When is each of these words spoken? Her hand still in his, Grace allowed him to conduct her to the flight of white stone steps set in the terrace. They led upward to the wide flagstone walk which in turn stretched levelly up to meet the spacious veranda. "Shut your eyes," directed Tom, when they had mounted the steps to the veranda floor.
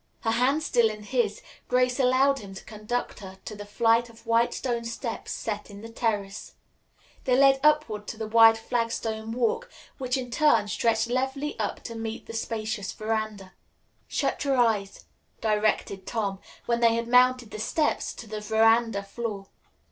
Her 0.21 0.31
hand 0.31 0.63
still 0.63 0.89
in 0.89 1.03
his, 1.03 1.43
Grace 1.67 1.99
allowed 1.99 2.39
him 2.39 2.55
to 2.55 2.63
conduct 2.63 3.19
her 3.19 3.37
to 3.45 3.55
the 3.55 3.67
flight 3.67 4.09
of 4.09 4.25
white 4.25 4.51
stone 4.51 4.83
steps 4.83 5.31
set 5.31 5.69
in 5.69 5.81
the 5.83 5.89
terrace. 5.89 6.55
They 7.25 7.37
led 7.37 7.59
upward 7.63 8.07
to 8.07 8.17
the 8.17 8.27
wide 8.27 8.57
flagstone 8.57 9.31
walk 9.31 9.69
which 9.99 10.17
in 10.17 10.31
turn 10.31 10.67
stretched 10.69 11.05
levelly 11.05 11.53
up 11.59 11.83
to 11.83 11.93
meet 11.93 12.25
the 12.25 12.33
spacious 12.33 12.91
veranda. 12.91 13.53
"Shut 14.07 14.43
your 14.43 14.57
eyes," 14.57 15.05
directed 15.39 16.07
Tom, 16.07 16.39
when 16.65 16.79
they 16.79 16.95
had 16.95 17.07
mounted 17.07 17.51
the 17.51 17.59
steps 17.59 18.11
to 18.15 18.25
the 18.27 18.41
veranda 18.41 19.03
floor. 19.03 19.49